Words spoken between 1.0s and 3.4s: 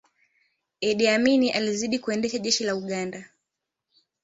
amini alizidi kuliendesha jeshi la uganda